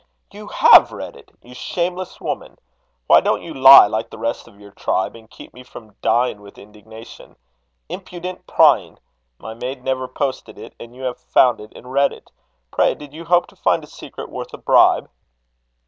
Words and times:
"You 0.31 0.47
have 0.47 0.91
read 0.91 1.15
it, 1.15 1.29
you 1.43 1.53
shameless 1.53 2.19
woman! 2.19 2.57
Why 3.05 3.21
don't 3.21 3.43
you 3.43 3.53
lie, 3.53 3.85
like 3.85 4.09
the 4.09 4.17
rest 4.17 4.47
of 4.47 4.59
your 4.59 4.71
tribe, 4.71 5.15
and 5.15 5.29
keep 5.29 5.53
me 5.53 5.61
from 5.61 5.95
dying 6.01 6.41
with 6.41 6.57
indignation? 6.57 7.35
Impudent 7.87 8.47
prying! 8.47 8.97
My 9.37 9.53
maid 9.53 9.83
never 9.83 10.07
posted 10.07 10.57
it, 10.57 10.73
and 10.79 10.95
you 10.95 11.03
have 11.03 11.19
found 11.19 11.61
it 11.61 11.71
and 11.75 11.91
read 11.93 12.11
it! 12.11 12.31
Pray, 12.71 12.95
did 12.95 13.13
you 13.13 13.25
hope 13.25 13.45
to 13.49 13.55
find 13.55 13.83
a 13.83 13.87
secret 13.87 14.31
worth 14.31 14.55
a 14.55 14.57
bribe?" 14.57 15.07